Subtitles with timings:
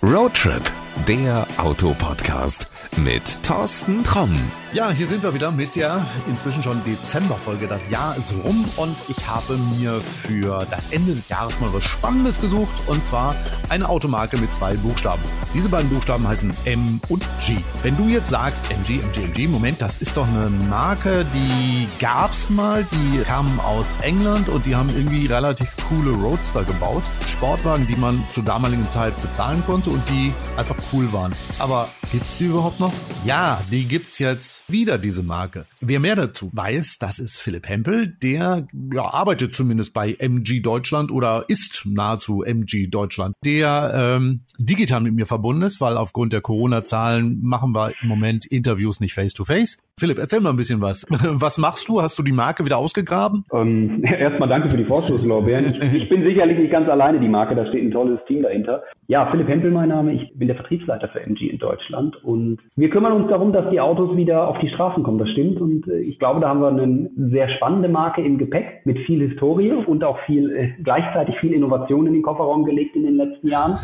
[0.00, 0.64] Roadtrip,
[1.06, 4.36] der Autopodcast mit Thorsten Tromm.
[4.72, 7.68] Ja, hier sind wir wieder mit der inzwischen schon Dezemberfolge.
[7.68, 11.84] Das Jahr ist rum und ich habe mir für das Ende des Jahres mal was
[11.84, 13.34] Spannendes gesucht und zwar
[13.70, 15.22] eine Automarke mit zwei Buchstaben.
[15.54, 17.56] Diese beiden Buchstaben heißen M und G.
[17.82, 22.50] Wenn du jetzt sagst MG, MG, MG, Moment, das ist doch eine Marke, die gab's
[22.50, 27.04] mal, die kamen aus England und die haben irgendwie relativ coole Roadster gebaut.
[27.26, 31.32] Sportwagen, die man zur damaligen Zeit bezahlen konnte und die einfach cool waren.
[31.58, 32.92] Aber gibt's die überhaupt noch?
[33.24, 35.66] Ja, die gibt's jetzt wieder diese Marke.
[35.80, 41.10] Wer mehr dazu weiß, das ist Philipp Hempel, der ja, arbeitet zumindest bei MG Deutschland
[41.10, 46.40] oder ist nahezu MG Deutschland, der ähm, digital mit mir verbunden ist, weil aufgrund der
[46.40, 49.76] Corona-Zahlen machen wir im Moment Interviews nicht face-to-face.
[49.76, 49.87] -face.
[49.98, 51.06] Philipp, erzähl mal ein bisschen was.
[51.10, 52.00] Was machst du?
[52.00, 53.44] Hast du die Marke wieder ausgegraben?
[53.52, 55.76] Ähm, erstmal danke für die Vorschusslorbeeren.
[55.82, 58.82] Ich, ich bin sicherlich nicht ganz alleine die Marke, da steht ein tolles Team dahinter.
[59.06, 62.90] Ja, Philipp Hempel mein Name, ich bin der Vertriebsleiter für MG in Deutschland und wir
[62.90, 65.98] kümmern uns darum, dass die Autos wieder auf die Straßen kommen, das stimmt und äh,
[65.98, 70.04] ich glaube, da haben wir eine sehr spannende Marke im Gepäck mit viel Historie und
[70.04, 73.78] auch viel, äh, gleichzeitig viel Innovation in den Kofferraum gelegt in den letzten Jahren.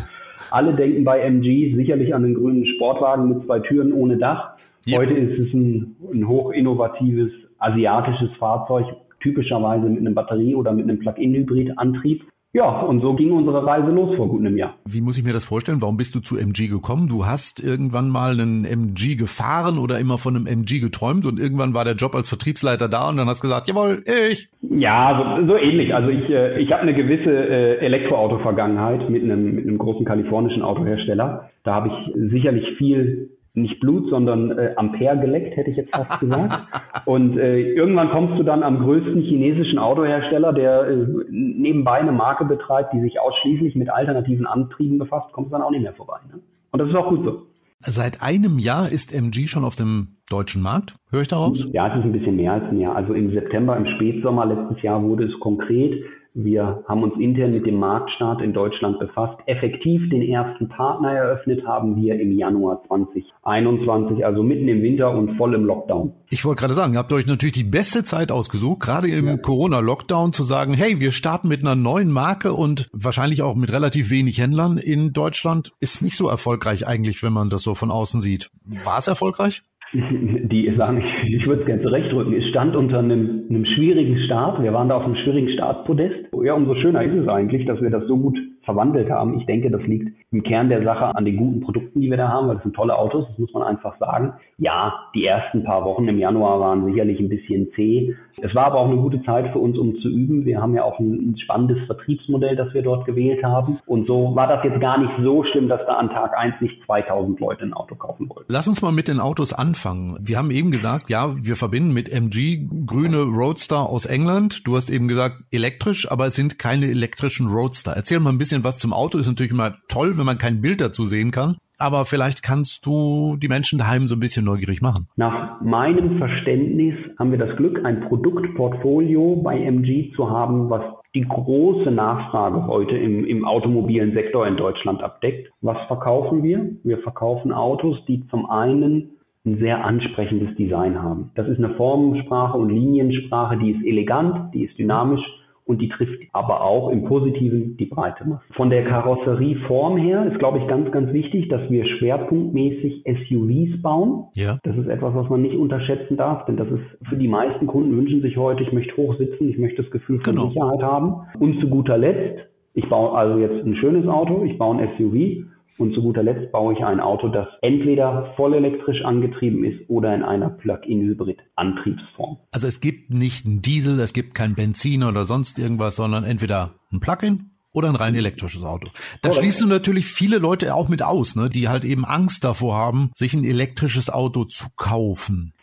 [0.51, 4.55] Alle denken bei MG sicherlich an den grünen Sportwagen mit zwei Türen ohne Dach.
[4.85, 4.99] Ja.
[4.99, 8.85] Heute ist es ein, ein hoch innovatives asiatisches Fahrzeug,
[9.19, 12.23] typischerweise mit einem Batterie- oder mit einem Plug-in-Hybrid-Antrieb.
[12.53, 14.75] Ja, und so ging unsere Reise los vor gut einem Jahr.
[14.85, 15.81] Wie muss ich mir das vorstellen?
[15.81, 17.09] Warum bist du zu MG gekommen?
[17.09, 21.73] Du hast irgendwann mal einen MG gefahren oder immer von einem MG geträumt und irgendwann
[21.73, 24.47] war der Job als Vertriebsleiter da und dann hast du gesagt, jawohl, ich.
[24.61, 25.93] Ja, so, so ähnlich.
[25.93, 30.61] Also ich, äh, ich habe eine gewisse äh, Elektroauto-Vergangenheit mit einem, mit einem großen kalifornischen
[30.61, 31.49] Autohersteller.
[31.63, 36.19] Da habe ich sicherlich viel nicht Blut, sondern äh, Ampere geleckt, hätte ich jetzt fast
[36.19, 36.61] gesagt.
[37.05, 42.45] Und äh, irgendwann kommst du dann am größten chinesischen Autohersteller, der äh, nebenbei eine Marke
[42.45, 46.17] betreibt, die sich ausschließlich mit alternativen Antrieben befasst, kommst du dann auch nicht mehr vorbei.
[46.31, 46.39] Ne?
[46.71, 47.41] Und das ist auch gut so.
[47.79, 51.67] Seit einem Jahr ist MG schon auf dem deutschen Markt, höre ich daraus?
[51.71, 52.95] Ja, es ist ein bisschen mehr als ein Jahr.
[52.95, 55.93] Also im September, im Spätsommer letztes Jahr wurde es konkret.
[56.37, 59.39] Wir haben uns intern mit dem Marktstart in Deutschland befasst.
[59.45, 65.37] Effektiv den ersten Partner eröffnet haben wir im Januar 2021, also mitten im Winter und
[65.37, 66.11] voll im Lockdown.
[66.29, 69.37] Ich wollte gerade sagen, ihr habt euch natürlich die beste Zeit ausgesucht, gerade im ja.
[69.37, 74.11] Corona-Lockdown zu sagen, hey, wir starten mit einer neuen Marke und wahrscheinlich auch mit relativ
[74.11, 75.71] wenig Händlern in Deutschland.
[75.79, 78.51] Ist nicht so erfolgreich eigentlich, wenn man das so von außen sieht.
[78.83, 79.63] War es erfolgreich?
[79.93, 84.61] die sagen, ich, ich würde es gerne zurechtrücken, es stand unter einem, einem schwierigen Start.
[84.61, 86.33] Wir waren da auf einem schwierigen Startpodest.
[86.43, 89.39] Ja, umso schöner ist es eigentlich, dass wir das so gut verwandelt haben.
[89.39, 92.27] Ich denke, das liegt im Kern der Sache an den guten Produkten, die wir da
[92.27, 94.33] haben, weil das sind tolle Autos, das muss man einfach sagen.
[94.57, 98.15] Ja, die ersten paar Wochen im Januar waren sicherlich ein bisschen zäh.
[98.41, 100.45] Es war aber auch eine gute Zeit für uns, um zu üben.
[100.45, 103.77] Wir haben ja auch ein, spannendes Vertriebsmodell, das wir dort gewählt haben.
[103.85, 106.83] Und so war das jetzt gar nicht so schlimm, dass da an Tag eins nicht
[106.85, 108.51] 2000 Leute ein Auto kaufen wollten.
[108.51, 110.17] Lass uns mal mit den Autos anfangen.
[110.21, 114.67] Wir haben eben gesagt, ja, wir verbinden mit MG grüne Roadster aus England.
[114.67, 117.93] Du hast eben gesagt, elektrisch, aber es sind keine elektrischen Roadster.
[117.93, 119.17] Erzähl mal ein bisschen was zum Auto.
[119.17, 121.57] Ist natürlich immer toll, wenn man kein Bild dazu sehen kann.
[121.77, 125.07] Aber vielleicht kannst du die Menschen daheim so ein bisschen neugierig machen.
[125.17, 130.83] Nach meinem Verständnis haben wir das Glück, ein Produktportfolio bei MG zu haben, was
[131.13, 135.49] die große Nachfrage heute im, im automobilen Sektor in Deutschland abdeckt.
[135.61, 136.69] Was verkaufen wir?
[136.83, 139.14] Wir verkaufen Autos, die zum einen
[139.45, 141.31] ein sehr ansprechendes Design haben.
[141.35, 145.21] Das ist eine Formensprache und Liniensprache, die ist elegant, die ist dynamisch
[145.65, 148.43] und die trifft aber auch im Positiven die breite Masse.
[148.51, 154.25] Von der Karosserieform her ist, glaube ich, ganz, ganz wichtig, dass wir schwerpunktmäßig SUVs bauen.
[154.35, 154.59] Ja.
[154.63, 157.97] Das ist etwas, was man nicht unterschätzen darf, denn das ist für die meisten Kunden
[157.97, 160.47] wünschen sich heute, ich möchte hoch sitzen, ich möchte das Gefühl von genau.
[160.47, 161.15] Sicherheit haben.
[161.39, 162.45] Und zu guter Letzt,
[162.75, 165.45] ich baue also jetzt ein schönes Auto, ich baue ein SUV
[165.77, 170.15] und zu guter Letzt baue ich ein Auto, das entweder voll elektrisch angetrieben ist oder
[170.15, 172.37] in einer Plug-in-Hybrid-Antriebsform.
[172.51, 176.75] Also es gibt nicht einen Diesel, es gibt kein Benzin oder sonst irgendwas, sondern entweder
[176.91, 178.87] ein Plug-in oder ein rein elektrisches Auto.
[179.21, 179.43] Da Correct.
[179.43, 183.11] schließt du natürlich viele Leute auch mit aus, ne, die halt eben Angst davor haben,
[183.13, 185.53] sich ein elektrisches Auto zu kaufen.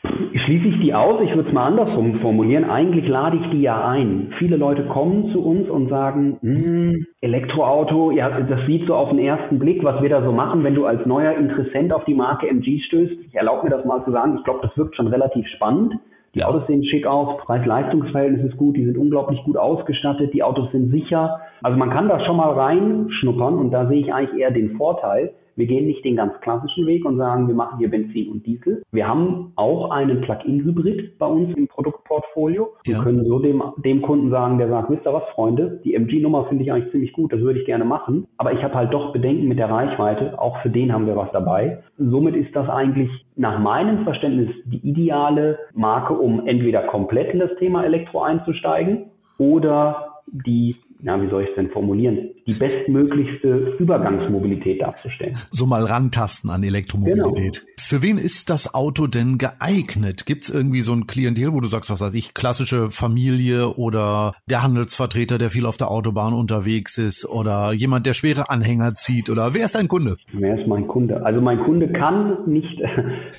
[0.45, 1.21] Schließe ich die aus?
[1.23, 2.69] Ich würde es mal andersrum formulieren.
[2.69, 4.33] Eigentlich lade ich die ja ein.
[4.39, 9.21] Viele Leute kommen zu uns und sagen, hm, Elektroauto, ja, das sieht so auf den
[9.21, 12.49] ersten Blick, was wir da so machen, wenn du als neuer Interessent auf die Marke
[12.49, 13.13] MG stößt.
[13.27, 14.37] Ich erlaube mir das mal zu sagen.
[14.39, 15.95] Ich glaube, das wirkt schon relativ spannend.
[16.35, 20.73] Die Autos sehen schick aus, Preis-Leistungs-Verhältnis ist gut, die sind unglaublich gut ausgestattet, die Autos
[20.73, 21.41] sind sicher.
[21.63, 25.35] Also man kann da schon mal reinschnuppern und da sehe ich eigentlich eher den Vorteil,
[25.57, 28.83] Wir gehen nicht den ganz klassischen Weg und sagen, wir machen hier Benzin und Diesel.
[28.93, 32.99] Wir haben auch einen Plug-in-Hybrid bei uns im Produktportfolio ja.
[32.99, 36.47] und können so dem, dem Kunden sagen, der sagt, wisst ihr was, Freunde, die MG-Nummer
[36.47, 39.13] finde ich eigentlich ziemlich gut, das würde ich gerne machen, aber ich habe halt doch
[39.13, 41.83] Bedenken mit der Reichweite, auch für den haben wir was dabei.
[41.99, 47.55] Somit ist das eigentlich nach meinem Verständnis die ideale Marke, um entweder komplett in das
[47.59, 49.07] Thema Elektro einzusteigen
[49.39, 55.35] oder die ja, wie soll ich es denn formulieren, die bestmöglichste Übergangsmobilität darzustellen.
[55.51, 57.61] So mal rantasten an Elektromobilität.
[57.61, 57.73] Genau.
[57.79, 60.27] Für wen ist das Auto denn geeignet?
[60.27, 64.35] Gibt es irgendwie so ein Klientel, wo du sagst, was weiß ich, klassische Familie oder
[64.47, 69.31] der Handelsvertreter, der viel auf der Autobahn unterwegs ist oder jemand, der schwere Anhänger zieht
[69.31, 70.17] oder wer ist dein Kunde?
[70.33, 71.25] Wer ist mein Kunde?
[71.25, 72.81] Also mein Kunde kann nicht,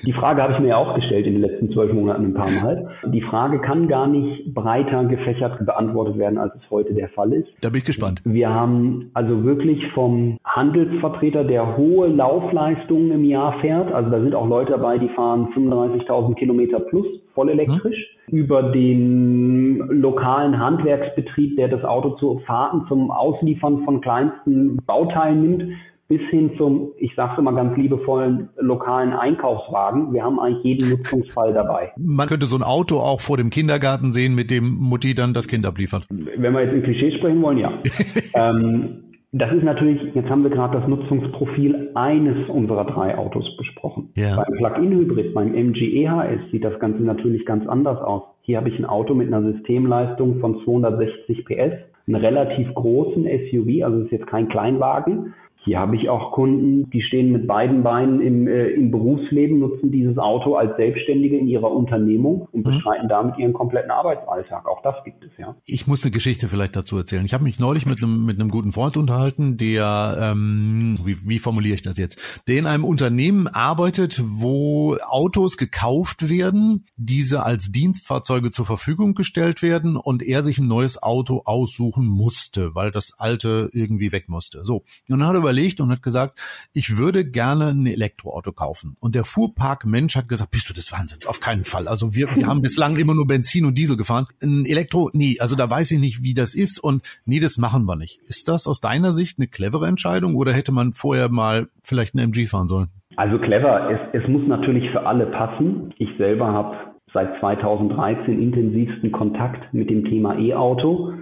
[0.04, 2.50] die Frage habe ich mir ja auch gestellt in den letzten zwölf Monaten ein paar
[2.50, 2.90] Mal.
[3.06, 7.48] Die Frage kann gar nicht breiter gefächert beantwortet werden, als es heute der Fall ist.
[7.60, 8.22] Da bin ich gespannt.
[8.24, 14.34] Wir haben also wirklich vom Handelsvertreter, der hohe Laufleistungen im Jahr fährt, also da sind
[14.34, 18.38] auch Leute dabei, die fahren 35.000 Kilometer plus voll elektrisch, hm?
[18.38, 25.64] über den lokalen Handwerksbetrieb, der das Auto zu Fahrten zum Ausliefern von kleinsten Bauteilen nimmt,
[26.08, 30.12] bis hin zum, ich sage immer ganz liebevollen, lokalen Einkaufswagen.
[30.12, 31.92] Wir haben eigentlich jeden Nutzungsfall dabei.
[31.96, 35.48] Man könnte so ein Auto auch vor dem Kindergarten sehen, mit dem Mutti dann das
[35.48, 36.06] Kind abliefert.
[36.10, 37.72] Wenn wir jetzt in Klischee sprechen wollen, ja.
[38.34, 39.04] ähm,
[39.36, 44.10] das ist natürlich, jetzt haben wir gerade das Nutzungsprofil eines unserer drei Autos besprochen.
[44.14, 44.36] Ja.
[44.36, 48.22] Beim Plug-in-Hybrid, beim MG EHS sieht das Ganze natürlich ganz anders aus.
[48.42, 51.72] Hier habe ich ein Auto mit einer Systemleistung von 260 PS,
[52.06, 57.00] einen relativ großen SUV, also ist jetzt kein Kleinwagen, hier habe ich auch Kunden, die
[57.00, 61.70] stehen mit beiden Beinen im, äh, im Berufsleben, nutzen dieses Auto als Selbstständige in ihrer
[61.70, 62.64] Unternehmung und mhm.
[62.64, 64.68] bestreiten damit ihren kompletten Arbeitsalltag.
[64.68, 65.56] Auch das gibt es, ja.
[65.64, 67.24] Ich muss eine Geschichte vielleicht dazu erzählen.
[67.24, 71.38] Ich habe mich neulich mit einem, mit einem guten Freund unterhalten, der, ähm, wie, wie
[71.38, 77.72] formuliere ich das jetzt, der in einem Unternehmen arbeitet, wo Autos gekauft werden, diese als
[77.72, 83.14] Dienstfahrzeuge zur Verfügung gestellt werden und er sich ein neues Auto aussuchen musste, weil das
[83.16, 84.62] alte irgendwie weg musste.
[84.64, 84.84] So.
[85.08, 86.40] Und dann hat er überlegt und hat gesagt,
[86.72, 88.96] ich würde gerne ein Elektroauto kaufen.
[89.00, 91.26] Und der Fuhrpark Mensch hat gesagt, bist du des Wahnsinns?
[91.26, 91.86] Auf keinen Fall.
[91.88, 94.26] Also wir, wir haben bislang immer nur Benzin und Diesel gefahren.
[94.42, 95.40] Ein Elektro, nie.
[95.40, 98.20] Also da weiß ich nicht, wie das ist und nee, das machen wir nicht.
[98.26, 102.18] Ist das aus deiner Sicht eine clevere Entscheidung oder hätte man vorher mal vielleicht ein
[102.18, 102.88] MG fahren sollen?
[103.16, 103.90] Also clever.
[103.90, 105.94] Es, es muss natürlich für alle passen.
[105.98, 106.76] Ich selber habe
[107.12, 111.12] seit 2013 intensivsten Kontakt mit dem Thema E-Auto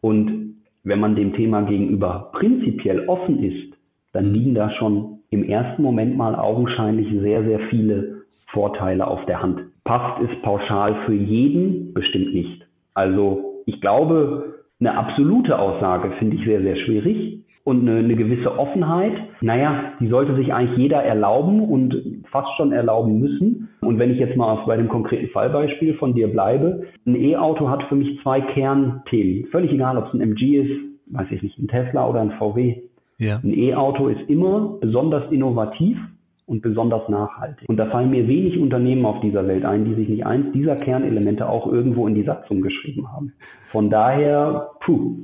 [0.00, 0.42] und
[0.84, 3.72] wenn man dem Thema gegenüber prinzipiell offen ist,
[4.12, 4.34] dann mhm.
[4.34, 8.22] liegen da schon im ersten Moment mal augenscheinlich sehr, sehr viele
[8.52, 9.62] Vorteile auf der Hand.
[9.84, 11.94] Passt es pauschal für jeden?
[11.94, 12.66] Bestimmt nicht.
[12.94, 17.38] Also ich glaube, eine absolute Aussage finde ich sehr, sehr schwierig.
[17.64, 22.72] Und eine, eine gewisse Offenheit, naja, die sollte sich eigentlich jeder erlauben und fast schon
[22.72, 23.68] erlauben müssen.
[23.80, 27.84] Und wenn ich jetzt mal bei dem konkreten Fallbeispiel von dir bleibe, ein E-Auto hat
[27.84, 29.46] für mich zwei Kernthemen.
[29.52, 30.80] Völlig egal, ob es ein MG ist,
[31.12, 32.82] weiß ich nicht, ein Tesla oder ein VW.
[33.18, 33.40] Ja.
[33.42, 35.98] Ein E-Auto ist immer besonders innovativ
[36.46, 37.68] und besonders nachhaltig.
[37.68, 40.76] Und da fallen mir wenig Unternehmen auf dieser Welt ein, die sich nicht eins dieser
[40.76, 43.32] Kernelemente auch irgendwo in die Satzung geschrieben haben.
[43.66, 45.16] Von daher, puh,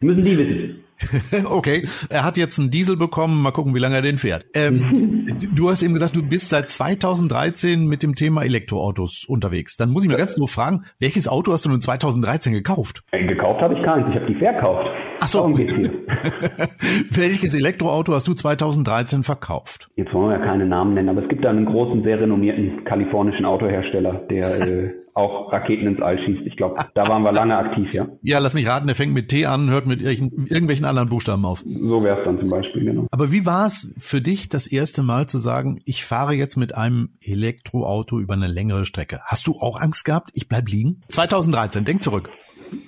[0.00, 0.78] müssen die wissen.
[1.50, 4.44] Okay, er hat jetzt einen Diesel bekommen, mal gucken, wie lange er den fährt.
[4.54, 9.76] Ähm, du hast eben gesagt, du bist seit 2013 mit dem Thema Elektroautos unterwegs.
[9.76, 13.02] Dann muss ich mal ganz nur fragen, welches Auto hast du nun 2013 gekauft?
[13.12, 14.88] Äh, gekauft habe ich keins, ich habe die verkauft.
[15.22, 15.48] Ach so.
[17.10, 19.88] Welches Elektroauto hast du 2013 verkauft?
[19.94, 22.82] Jetzt wollen wir ja keine Namen nennen, aber es gibt da einen großen, sehr renommierten
[22.84, 26.42] kalifornischen Autohersteller, der äh, auch Raketen ins All schießt.
[26.44, 28.08] Ich glaube, da waren wir lange aktiv, ja.
[28.22, 31.62] Ja, lass mich raten, der fängt mit T an, hört mit irgendwelchen anderen Buchstaben auf.
[31.64, 33.06] So wäre es dann zum Beispiel, genau.
[33.12, 36.76] Aber wie war es für dich, das erste Mal zu sagen, ich fahre jetzt mit
[36.76, 39.20] einem Elektroauto über eine längere Strecke?
[39.24, 40.30] Hast du auch Angst gehabt?
[40.34, 41.02] Ich bleib liegen?
[41.10, 42.28] 2013, denk zurück.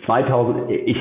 [0.07, 0.97] 2000, ich,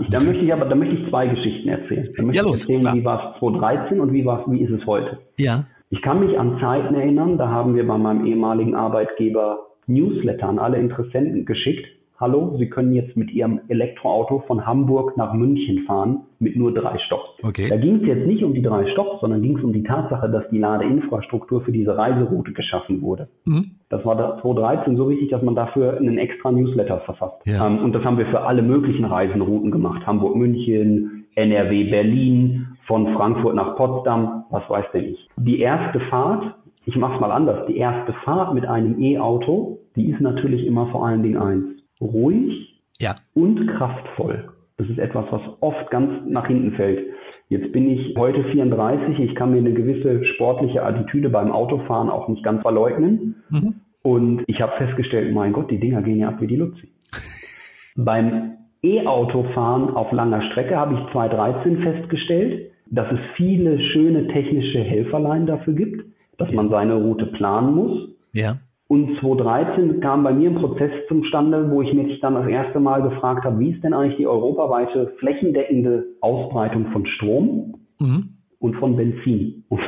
[0.00, 2.12] ich, da möchte ich aber, da möchte ich zwei Geschichten erzählen.
[2.16, 2.94] Da möchte ja, los, ich erzählen, klar.
[2.94, 5.18] wie war es 2013 und wie war wie ist es heute?
[5.38, 5.64] Ja.
[5.90, 10.58] Ich kann mich an Zeiten erinnern, da haben wir bei meinem ehemaligen Arbeitgeber Newsletter an
[10.58, 11.86] alle Interessenten geschickt,
[12.22, 16.96] hallo, Sie können jetzt mit Ihrem Elektroauto von Hamburg nach München fahren mit nur drei
[16.98, 17.28] Stopps.
[17.42, 17.66] Okay.
[17.68, 20.30] Da ging es jetzt nicht um die drei Stopps, sondern ging es um die Tatsache,
[20.30, 23.28] dass die Ladeinfrastruktur für diese Reiseroute geschaffen wurde.
[23.46, 23.72] Mhm.
[23.90, 27.44] Das war 2013 so wichtig, dass man dafür einen extra Newsletter verfasst.
[27.44, 27.66] Ja.
[27.66, 30.06] Ähm, und das haben wir für alle möglichen Reisenrouten gemacht.
[30.06, 35.28] Hamburg, München, NRW, Berlin, von Frankfurt nach Potsdam, was weiß denn ich.
[35.36, 40.20] Die erste Fahrt, ich mach's mal anders, die erste Fahrt mit einem E-Auto, die ist
[40.20, 43.16] natürlich immer vor allen Dingen eins ruhig ja.
[43.34, 44.48] und kraftvoll.
[44.78, 47.00] Das ist etwas, was oft ganz nach hinten fällt.
[47.48, 52.28] Jetzt bin ich heute 34, ich kann mir eine gewisse sportliche Attitüde beim Autofahren auch
[52.28, 53.36] nicht ganz verleugnen.
[53.50, 53.74] Mhm.
[54.02, 56.88] Und ich habe festgestellt, mein Gott, die Dinger gehen ja ab wie die Luzi.
[57.96, 65.46] beim E-Autofahren auf langer Strecke habe ich 2013 festgestellt, dass es viele schöne technische Helferlein
[65.46, 66.04] dafür gibt,
[66.38, 68.08] dass man seine Route planen muss.
[68.34, 68.56] Ja.
[68.92, 73.00] Und 2013 kam bei mir ein Prozess zustande, wo ich mich dann das erste Mal
[73.00, 78.34] gefragt habe, wie ist denn eigentlich die europaweite flächendeckende Ausbreitung von Strom mhm.
[78.58, 79.64] und von Benzin?
[79.70, 79.80] Und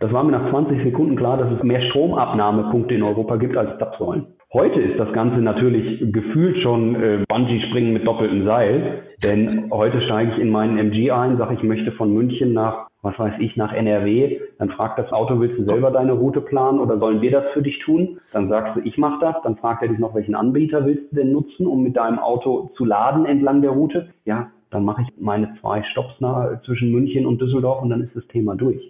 [0.00, 3.78] das war mir nach 20 Sekunden klar, dass es mehr Stromabnahmepunkte in Europa gibt als
[3.78, 4.26] Zapfsäulen.
[4.52, 10.32] Heute ist das Ganze natürlich gefühlt schon äh, Bungee-Springen mit doppeltem Seil, denn heute steige
[10.32, 13.72] ich in meinen MG ein, sage ich möchte von München nach, was weiß ich, nach
[13.72, 14.40] NRW.
[14.58, 17.62] Dann fragt das Auto, willst du selber deine Route planen oder sollen wir das für
[17.62, 18.20] dich tun?
[18.32, 19.36] Dann sagst du, ich mache das.
[19.42, 22.70] Dann fragt er dich noch, welchen Anbieter willst du denn nutzen, um mit deinem Auto
[22.76, 24.10] zu laden entlang der Route?
[24.24, 28.14] Ja, dann mache ich meine zwei Stops nach, zwischen München und Düsseldorf und dann ist
[28.14, 28.80] das Thema durch.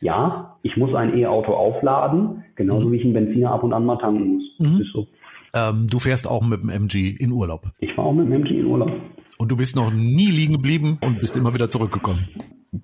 [0.00, 3.96] Ja, ich muss ein E-Auto aufladen, genauso wie ich einen Benziner ab und an mal
[3.96, 4.42] tanken muss.
[4.58, 4.80] Mhm.
[4.80, 5.06] ist so.
[5.54, 7.62] Ähm, du fährst auch mit dem MG in Urlaub.
[7.78, 8.90] Ich fahre auch mit dem MG in Urlaub.
[9.38, 12.28] Und du bist noch nie liegen geblieben und bist immer wieder zurückgekommen.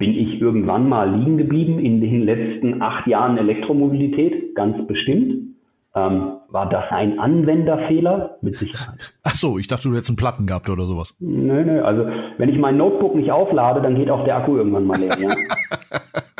[0.00, 4.54] Bin ich irgendwann mal liegen geblieben in den letzten acht Jahren Elektromobilität?
[4.54, 5.56] Ganz bestimmt.
[5.94, 8.38] Ähm, war das ein Anwenderfehler?
[8.40, 9.12] Mit Sicherheit.
[9.22, 11.14] Ach so, ich dachte, du hättest einen Platten gehabt oder sowas.
[11.20, 12.06] Nö, nö, also
[12.38, 15.18] wenn ich mein Notebook nicht auflade, dann geht auch der Akku irgendwann mal leer.
[15.18, 15.34] Ja?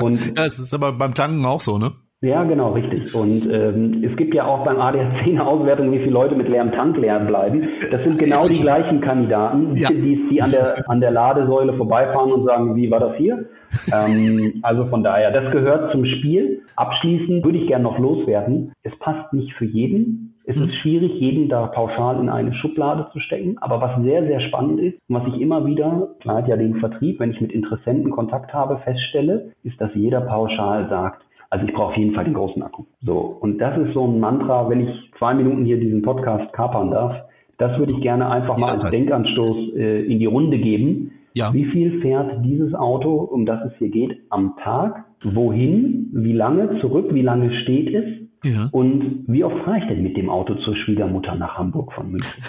[0.02, 1.92] Und ja, es ist aber beim Tanken auch so, ne?
[2.22, 3.14] Ja, genau, richtig.
[3.14, 6.70] Und ähm, es gibt ja auch beim ADAC eine Auswertung, wie viele Leute mit leerem
[6.70, 7.66] Tank leer bleiben.
[7.90, 9.88] Das sind genau die gleichen Kandidaten, ja.
[9.88, 13.46] die, die an der an der Ladesäule vorbeifahren und sagen, wie war das hier?
[13.94, 16.60] ähm, also von daher, das gehört zum Spiel.
[16.76, 18.74] Abschließend würde ich gerne noch loswerden.
[18.82, 20.34] Es passt nicht für jeden.
[20.44, 23.56] Es ist schwierig, jeden da pauschal in eine Schublade zu stecken.
[23.60, 27.20] Aber was sehr, sehr spannend ist und was ich immer wieder, klar ja den Vertrieb,
[27.20, 31.88] wenn ich mit Interessenten Kontakt habe, feststelle, ist, dass jeder pauschal sagt, also ich brauche
[31.88, 32.84] auf jeden Fall den großen Akku.
[33.02, 33.18] So.
[33.18, 37.16] Und das ist so ein Mantra, wenn ich zwei Minuten hier diesen Podcast kapern darf,
[37.58, 41.12] das würde ich gerne einfach mal als Denkanstoß äh, in die Runde geben.
[41.34, 41.52] Ja.
[41.52, 45.04] Wie viel fährt dieses Auto, um das es hier geht, am Tag?
[45.22, 46.08] Wohin?
[46.12, 47.12] Wie lange zurück?
[47.12, 48.04] Wie lange steht es?
[48.44, 48.68] Ja.
[48.72, 52.42] Und wie oft fahre ich denn mit dem Auto zur Schwiegermutter nach Hamburg von München?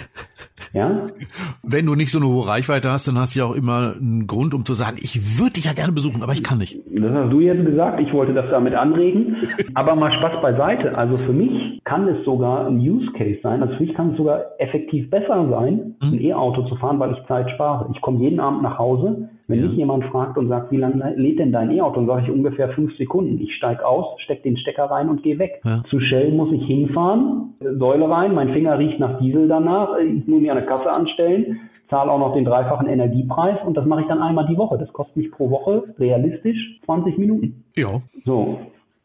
[0.72, 1.06] Ja?
[1.62, 4.26] Wenn du nicht so eine hohe Reichweite hast, dann hast du ja auch immer einen
[4.26, 6.78] Grund, um zu sagen, ich würde dich ja gerne besuchen, aber ich kann nicht.
[6.90, 9.36] Das hast du jetzt gesagt, ich wollte das damit anregen.
[9.74, 10.96] aber mal Spaß beiseite.
[10.96, 13.62] Also für mich kann es sogar ein Use Case sein.
[13.62, 16.12] Also für mich kann es sogar effektiv besser sein, mhm.
[16.12, 17.90] ein E-Auto zu fahren, weil ich Zeit spare.
[17.94, 19.66] Ich komme jeden Abend nach Hause, wenn ja.
[19.66, 22.70] mich jemand fragt und sagt, wie lange lädt denn dein E-Auto, dann sage ich ungefähr
[22.70, 23.38] fünf Sekunden.
[23.40, 25.60] Ich steige aus, stecke den Stecker rein und gehe weg.
[25.64, 25.82] Ja.
[25.88, 30.40] Zu Shell muss ich hinfahren, Säule rein, mein Finger riecht nach Diesel danach, ich muss
[30.40, 34.22] mir eine Kasse anstellen, zahle auch noch den dreifachen Energiepreis und das mache ich dann
[34.22, 34.78] einmal die Woche.
[34.78, 37.64] Das kostet mich pro Woche realistisch 20 Minuten.
[37.76, 38.00] Ja.
[38.24, 38.58] So.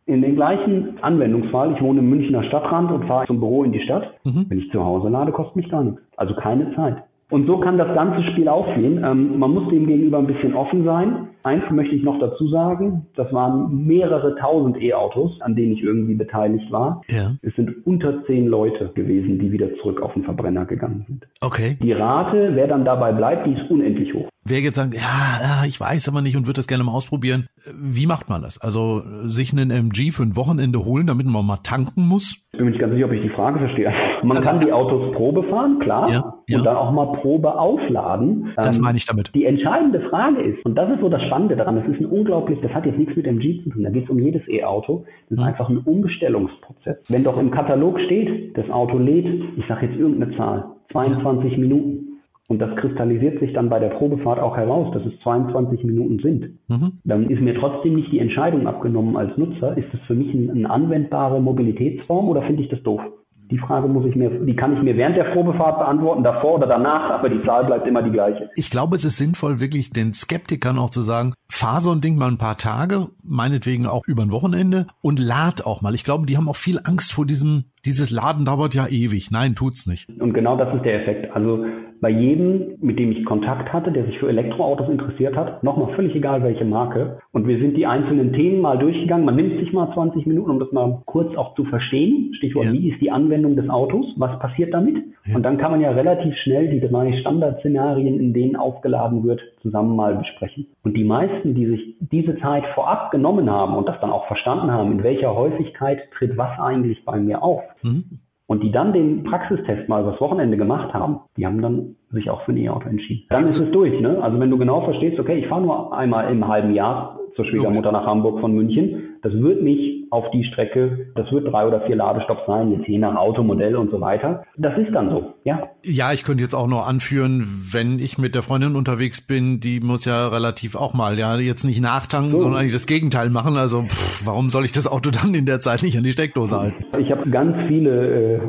[0.06, 3.82] In den gleichen Anwendungsfall, ich wohne im Münchner Stadtrand und fahre zum Büro in die
[3.82, 4.14] Stadt.
[4.24, 4.46] Mhm.
[4.48, 6.02] Wenn ich zu Hause lade, kostet mich gar nichts.
[6.16, 7.04] Also keine Zeit.
[7.30, 9.04] Und so kann das ganze Spiel aufgehen.
[9.04, 11.28] Ähm, man muss dem gegenüber ein bisschen offen sein.
[11.44, 16.16] Eins möchte ich noch dazu sagen, das waren mehrere tausend E-Autos, an denen ich irgendwie
[16.16, 17.02] beteiligt war.
[17.10, 17.32] Ja.
[17.42, 21.28] Es sind unter zehn Leute gewesen, die wieder zurück auf den Verbrenner gegangen sind.
[21.42, 21.78] Okay.
[21.82, 24.30] Die Rate, wer dann dabei bleibt, die ist unendlich hoch.
[24.50, 27.48] Wer jetzt sagt, ja, ich weiß aber nicht und würde das gerne mal ausprobieren.
[27.76, 28.60] Wie macht man das?
[28.62, 32.38] Also sich einen MG für ein Wochenende holen, damit man mal tanken muss?
[32.54, 33.92] Ich bin mir nicht ganz sicher, ob ich die Frage verstehe.
[34.24, 36.10] Man also, kann die Autos Probe fahren, klar.
[36.10, 36.58] Ja, ja.
[36.58, 38.54] Und dann auch mal Probe aufladen.
[38.56, 39.32] Das ähm, meine ich damit.
[39.36, 42.60] Die entscheidende Frage ist, und das ist so das Spannende daran, das ist ein unglaublich,
[42.62, 45.06] das hat jetzt nichts mit MG zu tun, da geht es um jedes E-Auto.
[45.30, 45.50] Das ist mhm.
[45.50, 46.98] einfach ein Umbestellungsprozess.
[47.10, 49.28] Wenn doch im Katalog steht, das Auto lädt,
[49.58, 51.58] ich sage jetzt irgendeine Zahl, 22 ja.
[51.58, 52.07] Minuten.
[52.50, 56.60] Und das kristallisiert sich dann bei der Probefahrt auch heraus, dass es 22 Minuten sind.
[56.70, 56.94] Mhm.
[57.04, 60.70] Dann ist mir trotzdem nicht die Entscheidung abgenommen als Nutzer, ist das für mich eine
[60.70, 63.02] anwendbare Mobilitätsform oder finde ich das doof?
[63.50, 66.68] Die Frage muss ich mir, die kann ich mir während der Probefahrt beantworten, davor oder
[66.68, 68.50] danach, aber die Zahl bleibt immer die gleiche.
[68.56, 72.18] Ich glaube, es ist sinnvoll, wirklich den Skeptikern auch zu sagen, fahr so ein Ding
[72.18, 75.96] mal ein paar Tage, meinetwegen auch über ein Wochenende und lad auch mal.
[75.96, 79.32] Ich glaube, die haben auch viel Angst vor diesem, dieses Laden dauert ja ewig.
[79.32, 80.10] Nein, tut's nicht.
[80.20, 81.34] Und genau das ist der Effekt.
[81.34, 81.66] Also
[82.00, 86.16] bei jedem, mit dem ich Kontakt hatte, der sich für Elektroautos interessiert hat, nochmal völlig
[86.16, 87.20] egal welche Marke.
[87.32, 89.26] Und wir sind die einzelnen Themen mal durchgegangen.
[89.26, 92.34] Man nimmt sich mal 20 Minuten, um das mal kurz auch zu verstehen.
[92.36, 92.74] Stichwort, ja.
[92.74, 94.06] wie ist die Anwendung des Autos?
[94.18, 94.98] Was passiert damit?
[95.26, 95.36] Ja.
[95.36, 99.96] Und dann kann man ja relativ schnell die drei Standardszenarien, in denen aufgeladen wird, zusammen
[99.96, 100.68] mal besprechen.
[100.84, 104.72] Und die meisten, die sich diese Zeit vorab genommen haben und das dann auch verstanden
[104.72, 109.24] haben, in welcher Häufigkeit tritt was eigentlich bei mir auf, mhm und die dann den
[109.24, 113.26] Praxistest mal das Wochenende gemacht haben, die haben dann sich auch für ein E-Auto entschieden.
[113.30, 114.22] Dann ist es durch, ne?
[114.22, 117.92] Also wenn du genau verstehst, okay, ich fahre nur einmal im halben Jahr zur Schwiegermutter
[117.92, 121.96] nach Hamburg von München, das wird nicht auf die Strecke, das wird drei oder vier
[121.96, 124.44] Ladestopps sein, jetzt je nach Automodell und so weiter.
[124.58, 125.70] Das ist dann so, ja.
[125.84, 129.80] Ja, ich könnte jetzt auch noch anführen, wenn ich mit der Freundin unterwegs bin, die
[129.80, 132.40] muss ja relativ auch mal, ja, jetzt nicht nachtanken, so.
[132.40, 133.58] sondern das Gegenteil machen.
[133.58, 136.60] Also pff, warum soll ich das Auto dann in der Zeit nicht an die Steckdose
[136.60, 136.86] halten?
[137.00, 138.40] Ich habe ganz viele äh,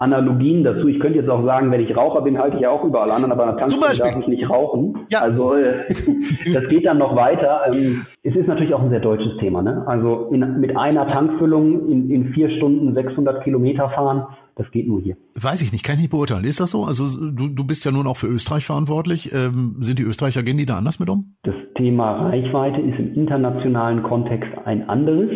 [0.00, 0.88] Analogien dazu.
[0.88, 3.30] Ich könnte jetzt auch sagen, wenn ich Raucher bin, halte ich ja auch überall an,
[3.30, 4.98] aber an der Tankstelle darf ich nicht rauchen.
[5.10, 5.20] Ja.
[5.20, 5.86] Also äh,
[6.54, 7.60] das geht dann noch weiter.
[7.70, 9.60] Ähm, es ist natürlich auch ein sehr deutsches Thema.
[9.60, 9.84] Ne?
[9.86, 14.24] Also in, mit einer Tankfüllung in, in vier Stunden 600 Kilometer fahren,
[14.56, 15.16] das geht nur hier.
[15.34, 16.44] Weiß ich nicht, kann ich nicht beurteilen.
[16.44, 16.84] Ist das so?
[16.84, 19.32] Also du, du bist ja nun auch für Österreich verantwortlich.
[19.34, 21.34] Ähm, sind die Österreicher, gehen die da anders mit um?
[21.42, 25.30] Das Thema Reichweite ist im internationalen Kontext ein anderes.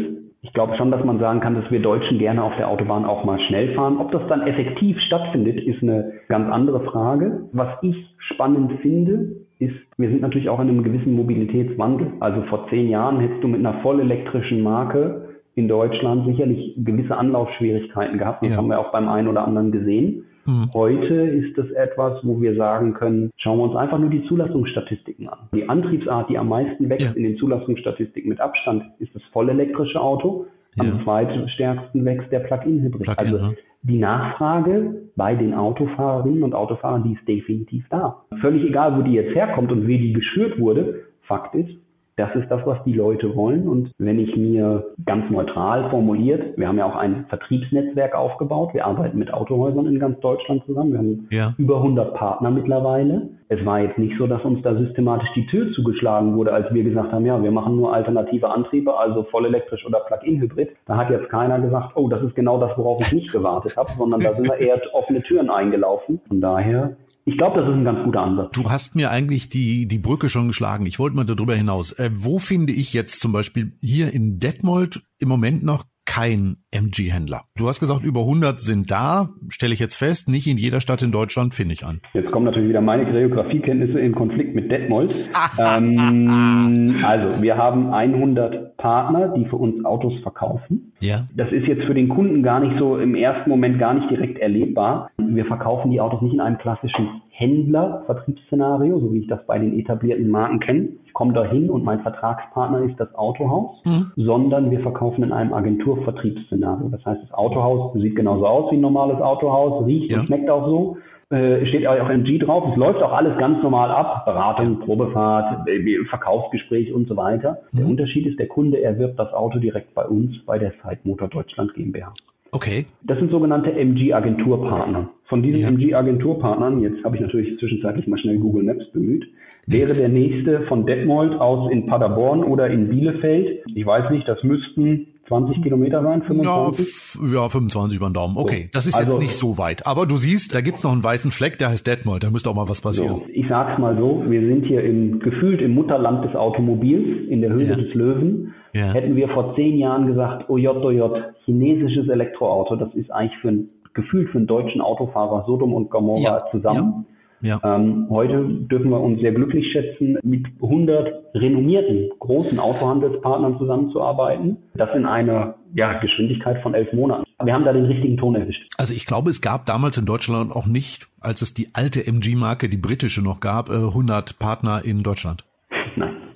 [0.44, 3.24] Ich glaube schon, dass man sagen kann, dass wir Deutschen gerne auf der Autobahn auch
[3.24, 3.96] mal schnell fahren.
[3.96, 7.48] Ob das dann effektiv stattfindet, ist eine ganz andere Frage.
[7.52, 12.12] Was ich spannend finde, ist, wir sind natürlich auch in einem gewissen Mobilitätswandel.
[12.20, 18.18] Also vor zehn Jahren hättest du mit einer vollelektrischen Marke in Deutschland sicherlich gewisse Anlaufschwierigkeiten
[18.18, 18.44] gehabt.
[18.44, 18.58] Das ja.
[18.58, 20.26] haben wir auch beim einen oder anderen gesehen.
[20.46, 20.70] Mhm.
[20.74, 25.28] Heute ist es etwas, wo wir sagen können, schauen wir uns einfach nur die Zulassungsstatistiken
[25.28, 25.48] an.
[25.54, 27.16] Die Antriebsart, die am meisten wächst ja.
[27.16, 30.46] in den Zulassungsstatistiken mit Abstand, ist das vollelektrische Auto.
[30.78, 31.04] Am ja.
[31.04, 33.02] zweitstärksten wächst der Plug-in-Hybrid.
[33.02, 38.24] Plug also die Nachfrage bei den Autofahrerinnen und Autofahrern, die ist definitiv da.
[38.40, 41.04] Völlig egal, wo die jetzt herkommt und wie die geschürt wurde.
[41.22, 41.78] Fakt ist,
[42.16, 43.68] das ist das, was die Leute wollen.
[43.68, 48.72] Und wenn ich mir ganz neutral formuliert, wir haben ja auch ein Vertriebsnetzwerk aufgebaut.
[48.72, 50.92] Wir arbeiten mit Autohäusern in ganz Deutschland zusammen.
[50.92, 51.54] Wir haben ja.
[51.58, 53.30] über 100 Partner mittlerweile.
[53.48, 56.82] Es war jetzt nicht so, dass uns da systematisch die Tür zugeschlagen wurde, als wir
[56.82, 60.70] gesagt haben, ja, wir machen nur alternative Antriebe, also voll elektrisch oder Plug-in-Hybrid.
[60.86, 63.90] Da hat jetzt keiner gesagt, oh, das ist genau das, worauf ich nicht gewartet habe,
[63.98, 66.20] sondern da sind wir eher offene Türen eingelaufen.
[66.28, 68.50] Von daher ich glaube, das ist ein ganz guter Ansatz.
[68.52, 70.84] Du hast mir eigentlich die, die Brücke schon geschlagen.
[70.84, 71.92] Ich wollte mal darüber hinaus.
[71.92, 77.42] Äh, wo finde ich jetzt zum Beispiel hier in Detmold im Moment noch kein MG-Händler.
[77.56, 81.02] Du hast gesagt, über 100 sind da, stelle ich jetzt fest, nicht in jeder Stadt
[81.02, 82.00] in Deutschland finde ich an.
[82.12, 85.12] Jetzt kommen natürlich wieder meine Geografiekenntnisse in Konflikt mit Detmold.
[85.58, 90.92] ähm, also, wir haben 100 Partner, die für uns Autos verkaufen.
[91.00, 91.26] Ja.
[91.36, 94.38] Das ist jetzt für den Kunden gar nicht so im ersten Moment gar nicht direkt
[94.38, 95.10] erlebbar.
[95.18, 99.78] Wir verkaufen die Autos nicht in einem klassischen Händler-Vertriebsszenario, so wie ich das bei den
[99.78, 100.88] etablierten Marken kenne.
[101.04, 104.12] Ich komme da hin und mein Vertragspartner ist das Autohaus, mhm.
[104.16, 106.63] sondern wir verkaufen in einem Agenturvertriebsszenario.
[106.90, 110.20] Das heißt, das Autohaus sieht genauso aus wie ein normales Autohaus, riecht ja.
[110.20, 110.96] und schmeckt auch so.
[111.30, 112.64] Äh, steht auch MG drauf.
[112.70, 114.24] Es läuft auch alles ganz normal ab.
[114.26, 117.58] Beratung, Probefahrt, äh, Verkaufsgespräch und so weiter.
[117.72, 117.78] Mhm.
[117.78, 121.74] Der Unterschied ist, der Kunde erwirbt das Auto direkt bei uns, bei der Zeitmotor Deutschland
[121.74, 122.12] GmbH.
[122.52, 122.86] Okay.
[123.02, 125.10] Das sind sogenannte MG-Agenturpartner.
[125.24, 125.68] Von diesen ja.
[125.68, 129.26] MG-Agenturpartnern, jetzt habe ich natürlich zwischenzeitlich mal schnell Google Maps bemüht,
[129.66, 133.64] wäre der nächste von Detmold aus in Paderborn oder in Bielefeld.
[133.74, 137.20] Ich weiß nicht, das müssten 20 Kilometer sein, 25?
[137.32, 138.36] Ja, ja 25 über den Daumen.
[138.36, 139.86] Okay, das ist also, jetzt nicht so weit.
[139.86, 142.24] Aber du siehst, da gibt's noch einen weißen Fleck, der heißt Detmold.
[142.24, 143.20] Da müsste auch mal was passieren.
[143.20, 147.40] So, ich sag's mal so, wir sind hier im, gefühlt im Mutterland des Automobils, in
[147.40, 147.76] der Höhle ja.
[147.76, 148.54] des Löwen.
[148.72, 148.92] Ja.
[148.92, 151.02] Hätten wir vor zehn Jahren gesagt, OJOJ,
[151.44, 156.20] chinesisches Elektroauto, das ist eigentlich für ein, gefühlt für einen deutschen Autofahrer Sodom und Gomorra
[156.20, 156.44] ja.
[156.50, 157.06] zusammen.
[157.44, 157.60] Ja.
[157.62, 164.56] Ähm, heute dürfen wir uns sehr glücklich schätzen, mit 100 renommierten großen Autohandelspartnern zusammenzuarbeiten.
[164.74, 167.24] Das in einer ja, Geschwindigkeit von elf Monaten.
[167.42, 168.62] Wir haben da den richtigen Ton erwischt.
[168.78, 172.70] Also ich glaube, es gab damals in Deutschland auch nicht, als es die alte MG-Marke,
[172.70, 175.44] die britische noch gab, 100 äh, Partner in Deutschland.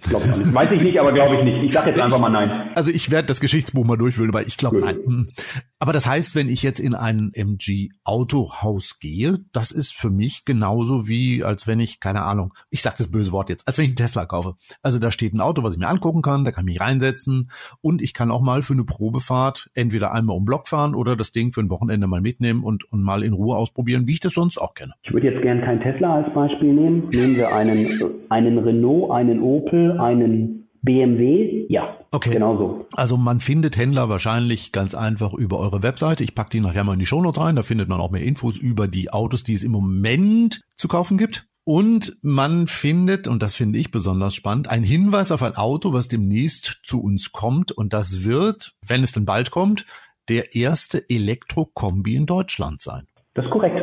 [0.02, 0.54] Glaube ich nicht.
[0.54, 1.64] Weiß ich nicht, aber glaube ich nicht.
[1.64, 2.50] Ich sage jetzt einfach mal nein.
[2.74, 4.96] Also ich werde das Geschichtsbuch mal durchwühlen, aber ich glaube nein.
[5.04, 5.28] Hm.
[5.78, 10.44] Aber das heißt, wenn ich jetzt in ein MG Autohaus gehe, das ist für mich
[10.44, 13.84] genauso wie, als wenn ich, keine Ahnung, ich sage das böse Wort jetzt, als wenn
[13.84, 14.54] ich einen Tesla kaufe.
[14.82, 17.50] Also da steht ein Auto, was ich mir angucken kann, da kann ich mich reinsetzen
[17.80, 21.32] und ich kann auch mal für eine Probefahrt entweder einmal um Block fahren oder das
[21.32, 24.34] Ding für ein Wochenende mal mitnehmen und, und mal in Ruhe ausprobieren, wie ich das
[24.34, 24.94] sonst auch kenne.
[25.02, 27.08] Ich würde jetzt gerne keinen Tesla als Beispiel nehmen.
[27.12, 27.88] Nehmen wir einen,
[28.28, 31.96] einen Renault, einen Opel, einen BMW, ja.
[32.10, 32.30] Okay.
[32.30, 32.86] Genau so.
[32.92, 36.24] Also man findet Händler wahrscheinlich ganz einfach über eure Webseite.
[36.24, 37.56] Ich packe die nachher mal in die Shownotes rein.
[37.56, 41.18] Da findet man auch mehr Infos über die Autos, die es im Moment zu kaufen
[41.18, 41.46] gibt.
[41.64, 46.08] Und man findet, und das finde ich besonders spannend, ein Hinweis auf ein Auto, was
[46.08, 47.72] demnächst zu uns kommt.
[47.72, 49.84] Und das wird, wenn es denn bald kommt,
[50.28, 53.06] der erste Elektrokombi in Deutschland sein.
[53.34, 53.76] Das ist korrekt.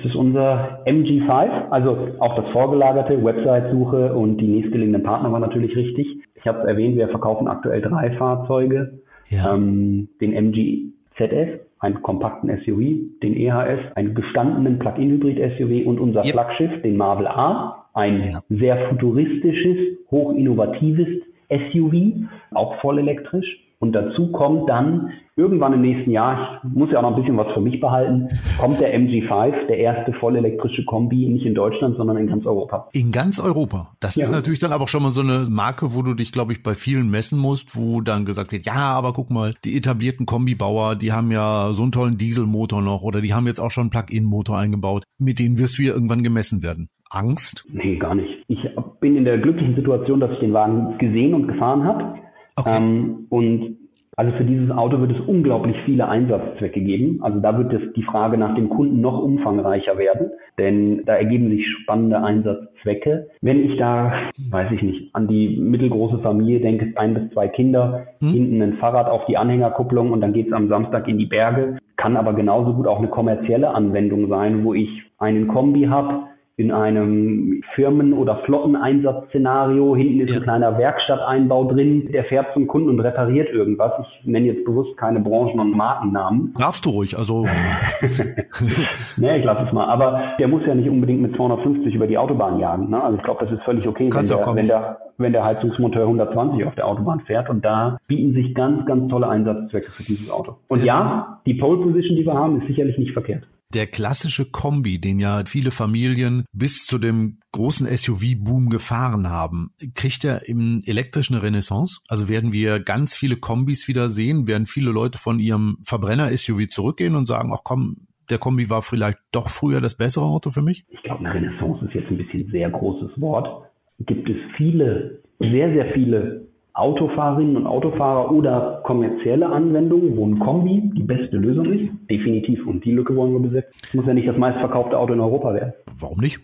[0.00, 5.76] Das ist unser MG5, also auch das vorgelagerte, Website-Suche und die nächstgelegenen Partner war natürlich
[5.76, 6.06] richtig.
[6.36, 9.00] Ich habe erwähnt, wir verkaufen aktuell drei Fahrzeuge.
[9.28, 9.54] Ja.
[9.54, 16.32] Ähm, den MG ZS, einen kompakten SUV, den EHS, einen gestandenen Plug-in-Hybrid-SUV und unser yep.
[16.32, 18.40] Flaggschiff, den Marvel A, ein ja.
[18.48, 21.08] sehr futuristisches, hochinnovatives
[21.50, 23.66] SUV, auch voll elektrisch.
[23.82, 27.38] Und dazu kommt dann irgendwann im nächsten Jahr, ich muss ja auch noch ein bisschen
[27.38, 32.18] was für mich behalten, kommt der MG5, der erste vollelektrische Kombi, nicht in Deutschland, sondern
[32.18, 32.88] in ganz Europa.
[32.92, 33.92] In ganz Europa.
[33.98, 34.24] Das ja.
[34.24, 36.74] ist natürlich dann aber schon mal so eine Marke, wo du dich, glaube ich, bei
[36.74, 41.12] vielen messen musst, wo dann gesagt wird, ja, aber guck mal, die etablierten Kombibauer, die
[41.12, 44.58] haben ja so einen tollen Dieselmotor noch oder die haben jetzt auch schon einen Plug-in-Motor
[44.58, 45.04] eingebaut.
[45.18, 46.90] Mit denen wirst du ja irgendwann gemessen werden.
[47.08, 47.64] Angst?
[47.72, 48.28] Nee, gar nicht.
[48.48, 48.58] Ich
[49.00, 52.20] bin in der glücklichen Situation, dass ich den Wagen gesehen und gefahren habe
[52.56, 52.76] Okay.
[52.76, 53.76] Ähm, und
[54.20, 57.20] also für dieses Auto wird es unglaublich viele Einsatzzwecke geben.
[57.22, 61.48] Also da wird es die Frage nach dem Kunden noch umfangreicher werden, denn da ergeben
[61.48, 63.28] sich spannende Einsatzzwecke.
[63.40, 64.12] Wenn ich da,
[64.50, 68.28] weiß ich nicht, an die mittelgroße Familie denke, ein bis zwei Kinder, hm.
[68.28, 71.78] hinten ein Fahrrad auf die Anhängerkupplung und dann geht es am Samstag in die Berge,
[71.96, 76.24] kann aber genauso gut auch eine kommerzielle Anwendung sein, wo ich einen Kombi habe,
[76.60, 79.96] in einem Firmen- oder Flotteneinsatzszenario.
[79.96, 80.36] Hinten ist ja.
[80.36, 83.92] ein kleiner Werkstatteinbau drin, der fährt zum Kunden und repariert irgendwas.
[84.00, 86.54] Ich nenne jetzt bewusst keine Branchen- und Markennamen.
[86.58, 87.46] Darfst du ruhig, also.
[89.16, 89.86] nee, ich lasse es mal.
[89.86, 92.90] Aber der muss ja nicht unbedingt mit 250 über die Autobahn jagen.
[92.90, 93.02] Ne?
[93.02, 96.66] Also ich glaube, das ist völlig okay, wenn der, wenn der, wenn der Heizungsmonteur 120
[96.66, 97.48] auf der Autobahn fährt.
[97.48, 100.56] Und da bieten sich ganz, ganz tolle Einsatzzwecke für dieses Auto.
[100.68, 105.00] Und ja, die Pole Position, die wir haben, ist sicherlich nicht verkehrt der klassische Kombi,
[105.00, 111.36] den ja viele Familien bis zu dem großen SUV-Boom gefahren haben, kriegt er im elektrischen
[111.36, 112.00] Renaissance?
[112.08, 114.46] Also werden wir ganz viele Kombis wieder sehen?
[114.46, 119.18] Werden viele Leute von ihrem Verbrenner-SUV zurückgehen und sagen, ach komm, der Kombi war vielleicht
[119.32, 120.84] doch früher das bessere Auto für mich?
[120.88, 123.66] Ich glaube, eine Renaissance ist jetzt ein bisschen sehr großes Wort.
[124.00, 126.49] Gibt es viele, sehr, sehr viele
[126.80, 131.90] Autofahrerinnen und Autofahrer oder kommerzielle Anwendungen, wo ein Kombi die beste Lösung ist.
[132.08, 132.66] Definitiv.
[132.66, 133.70] Und die Lücke wollen wir besetzen.
[133.92, 135.72] Muss ja nicht das meistverkaufte Auto in Europa werden.
[135.98, 136.40] Warum nicht?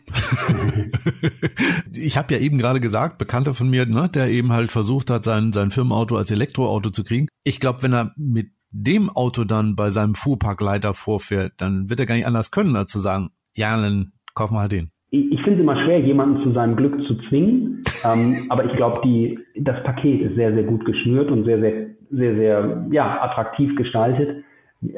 [1.94, 5.25] ich habe ja eben gerade gesagt, Bekannter von mir, ne, der eben halt versucht hat,
[5.25, 7.29] sein, sein Firmenauto als Elektroauto zu kriegen.
[7.42, 12.07] Ich glaube, wenn er mit dem Auto dann bei seinem Fuhrparkleiter vorfährt, dann wird er
[12.07, 14.90] gar nicht anders können, als zu sagen, ja, dann kaufen wir halt den
[15.33, 17.83] ich finde es immer schwer, jemanden zu seinem Glück zu zwingen.
[18.05, 21.87] Ähm, aber ich glaube, die, das Paket ist sehr, sehr gut geschnürt und sehr, sehr,
[22.11, 24.44] sehr, sehr, ja, attraktiv gestaltet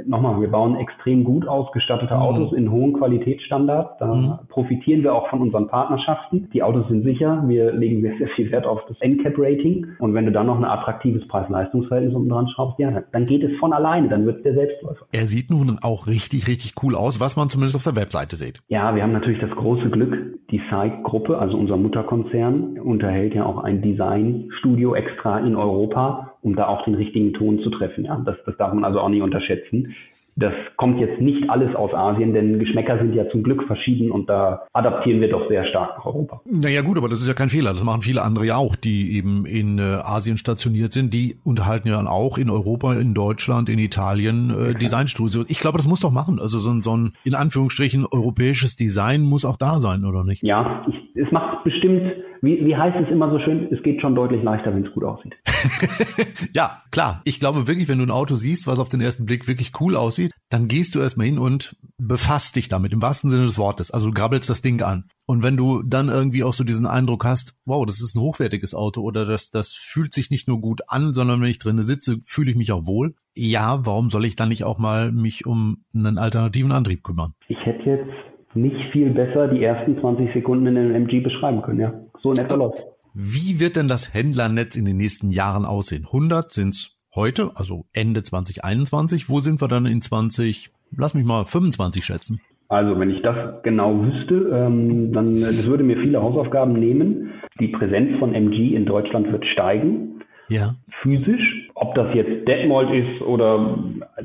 [0.06, 2.20] nochmal, wir bauen extrem gut ausgestattete mhm.
[2.20, 3.98] Autos in hohen Qualitätsstandards.
[3.98, 4.38] Da mhm.
[4.48, 6.48] profitieren wir auch von unseren Partnerschaften.
[6.52, 7.42] Die Autos sind sicher.
[7.46, 9.86] Wir legen sehr, sehr viel Wert auf das NCAP-Rating.
[9.98, 13.56] Und wenn du dann noch ein attraktives Preis-Leistungs-Verhältnis unten dran schraubst, ja, dann geht es
[13.58, 14.08] von alleine.
[14.08, 15.06] Dann wird es der Selbstläufer.
[15.12, 18.60] Er sieht nun auch richtig, richtig cool aus, was man zumindest auf der Webseite sieht.
[18.68, 23.62] Ja, wir haben natürlich das große Glück, die SAIC-Gruppe, also unser Mutterkonzern, unterhält ja auch
[23.62, 28.04] ein Designstudio extra in Europa um da auch den richtigen Ton zu treffen.
[28.04, 29.94] Ja, das, das darf man also auch nicht unterschätzen.
[30.38, 34.28] Das kommt jetzt nicht alles aus Asien, denn Geschmäcker sind ja zum Glück verschieden und
[34.28, 36.40] da adaptieren wir doch sehr stark nach Europa.
[36.48, 37.72] Naja gut, aber das ist ja kein Fehler.
[37.72, 41.12] Das machen viele andere ja auch, die eben in äh, Asien stationiert sind.
[41.12, 45.50] Die unterhalten ja dann auch in Europa, in Deutschland, in Italien äh, Designstudios.
[45.50, 46.38] Ich glaube, das muss doch machen.
[46.40, 50.44] Also so, so ein in Anführungsstrichen europäisches Design muss auch da sein, oder nicht?
[50.44, 54.14] Ja, ich, es macht bestimmt wie, wie heißt es immer so schön, es geht schon
[54.14, 55.34] deutlich leichter, wenn es gut aussieht.
[56.54, 57.20] ja, klar.
[57.24, 59.96] Ich glaube wirklich, wenn du ein Auto siehst, was auf den ersten Blick wirklich cool
[59.96, 63.90] aussieht, dann gehst du erstmal hin und befasst dich damit, im wahrsten Sinne des Wortes.
[63.90, 65.04] Also du grabbelst das Ding an.
[65.26, 68.74] Und wenn du dann irgendwie auch so diesen Eindruck hast, wow, das ist ein hochwertiges
[68.74, 72.18] Auto oder das, das fühlt sich nicht nur gut an, sondern wenn ich drinnen sitze,
[72.22, 73.14] fühle ich mich auch wohl.
[73.34, 77.34] Ja, warum soll ich dann nicht auch mal mich um einen alternativen Antrieb kümmern?
[77.48, 81.80] Ich hätte jetzt nicht viel besser die ersten 20 Sekunden in einem MG beschreiben können,
[81.80, 81.94] ja.
[82.22, 82.84] So in etwa läuft.
[83.14, 86.04] Wie wird denn das Händlernetz in den nächsten Jahren aussehen?
[86.06, 89.28] 100 sind es heute, also Ende 2021.
[89.28, 92.40] Wo sind wir dann in 20, lass mich mal 25 schätzen?
[92.68, 97.32] Also wenn ich das genau wüsste, ähm, dann das würde mir viele Hausaufgaben nehmen.
[97.58, 100.20] Die Präsenz von MG in Deutschland wird steigen.
[100.48, 100.74] Ja.
[101.02, 103.78] Physisch ob das jetzt Detmold ist oder